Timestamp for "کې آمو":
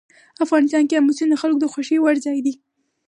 0.87-1.15